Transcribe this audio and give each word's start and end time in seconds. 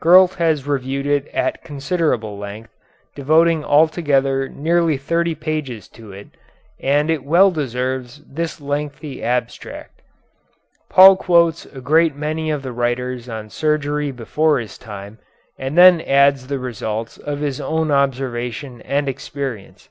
Gurlt 0.00 0.34
has 0.34 0.66
reviewed 0.66 1.06
it 1.06 1.28
at 1.28 1.62
considerable 1.62 2.36
length, 2.36 2.72
devoting 3.14 3.64
altogether 3.64 4.48
nearly 4.48 4.96
thirty 4.96 5.36
pages 5.36 5.86
to 5.90 6.10
it, 6.10 6.26
and 6.80 7.08
it 7.08 7.22
well 7.22 7.52
deserves 7.52 8.20
this 8.26 8.60
lengthy 8.60 9.22
abstract. 9.22 10.02
Paul 10.90 11.14
quotes 11.14 11.66
a 11.66 11.80
great 11.80 12.16
many 12.16 12.50
of 12.50 12.64
the 12.64 12.72
writers 12.72 13.28
on 13.28 13.48
surgery 13.48 14.10
before 14.10 14.58
his 14.58 14.76
time, 14.76 15.20
and 15.56 15.78
then 15.78 16.00
adds 16.00 16.48
the 16.48 16.58
results 16.58 17.16
of 17.18 17.38
his 17.38 17.60
own 17.60 17.92
observation 17.92 18.82
and 18.82 19.08
experience. 19.08 19.88